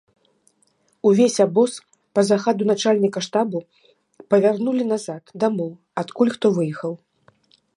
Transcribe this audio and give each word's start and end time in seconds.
Увесь 1.09 1.35
абоз, 1.45 1.71
па 2.15 2.21
загаду 2.29 2.63
начальніка 2.71 3.19
штабу, 3.27 3.59
павярнулі 4.35 4.83
назад, 4.93 5.23
дамоў, 5.45 5.71
адкуль 6.05 6.33
хто 6.39 6.47
выехаў. 6.57 6.93